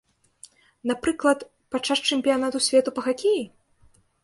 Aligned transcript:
Напрыклад, 0.91 1.39
падчас 1.77 2.03
чэмпіянату 2.11 2.65
свету 2.71 2.89
па 2.99 3.07
хакеі? 3.11 3.41